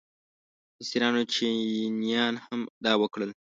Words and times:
مصریان 0.77 1.13
او 1.19 1.23
چینیان 1.33 2.35
هم 2.45 2.59
دا 2.85 2.93
وکړل. 3.01 3.29